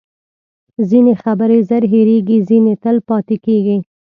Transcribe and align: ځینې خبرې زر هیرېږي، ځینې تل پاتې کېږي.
ځینې 0.89 1.13
خبرې 1.23 1.57
زر 1.69 1.83
هیرېږي، 1.93 2.37
ځینې 2.49 2.73
تل 2.83 2.97
پاتې 3.09 3.35
کېږي. 3.45 3.77